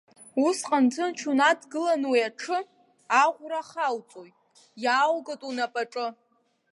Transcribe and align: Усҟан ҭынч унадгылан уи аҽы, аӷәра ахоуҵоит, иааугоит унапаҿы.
Усҟан 0.45 0.85
ҭынч 0.93 1.19
унадгылан 1.29 2.03
уи 2.11 2.19
аҽы, 2.29 2.59
аӷәра 3.21 3.59
ахоуҵоит, 3.63 4.35
иааугоит 4.83 5.41
унапаҿы. 5.49 6.07